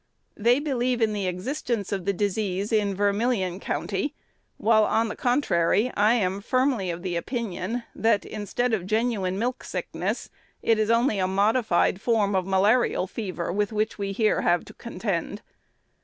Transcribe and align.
They 0.35 0.59
believe 0.59 0.99
in 0.99 1.13
the 1.13 1.27
existence 1.27 1.91
of 1.91 2.05
the 2.05 2.11
disease 2.11 2.71
in 2.71 2.95
Vermilion 2.95 3.59
County; 3.59 4.15
while, 4.57 4.83
on 4.83 5.09
the 5.09 5.15
contrary, 5.15 5.91
I 5.95 6.15
am 6.15 6.41
firmly 6.41 6.89
of 6.89 7.05
opinion, 7.05 7.83
that, 7.93 8.25
instead 8.25 8.73
of 8.73 8.87
genuine 8.87 9.37
milk 9.37 9.63
sickness, 9.63 10.31
it 10.63 10.79
is 10.79 10.89
only 10.89 11.19
a 11.19 11.27
modified 11.27 12.01
form 12.01 12.33
of 12.35 12.47
malarial 12.47 13.05
fever 13.05 13.51
with 13.53 13.71
which 13.71 13.99
we 13.99 14.11
here 14.11 14.41
have 14.41 14.65
to 14.65 14.73
contend. 14.73 15.43